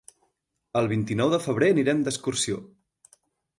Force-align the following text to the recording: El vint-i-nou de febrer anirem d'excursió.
El 0.81 0.89
vint-i-nou 0.93 1.29
de 1.35 1.41
febrer 1.45 1.71
anirem 1.75 2.03
d'excursió. 2.09 2.61